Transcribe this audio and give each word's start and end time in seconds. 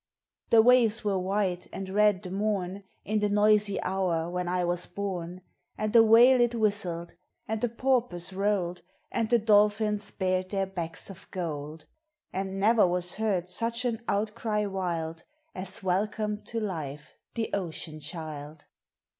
The 0.49 0.63
waves 0.63 1.03
were 1.05 1.19
white, 1.19 1.67
and 1.71 1.87
red 1.87 2.23
the 2.23 2.31
morn, 2.31 2.85
In 3.05 3.19
the 3.19 3.29
noisy 3.29 3.79
hour 3.83 4.31
when 4.31 4.47
I 4.47 4.63
was 4.65 4.87
born; 4.87 5.41
And 5.77 5.93
the 5.93 6.01
whale 6.01 6.41
it 6.41 6.55
whistled, 6.55 7.13
the 7.47 7.69
porpoise 7.69 8.33
rolled, 8.33 8.81
And 9.11 9.29
the 9.29 9.37
dolphins 9.37 10.09
bared 10.09 10.49
their 10.49 10.65
backs 10.65 11.11
of 11.11 11.29
gold; 11.29 11.85
And 12.33 12.59
never 12.59 12.87
was 12.87 13.13
heard 13.13 13.47
such 13.47 13.85
an 13.85 14.01
outcry 14.07 14.65
wild 14.65 15.21
As 15.53 15.83
welcomed 15.83 16.47
to 16.47 16.59
life 16.59 17.13
the 17.35 17.51
ocean 17.53 17.99
child! 17.99 18.65